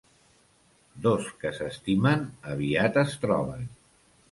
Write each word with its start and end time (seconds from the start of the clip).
Dos 1.07 1.27
que 1.43 1.51
s'estimen, 1.59 2.25
aviat 2.55 3.01
es 3.05 3.17
troben. 3.27 3.71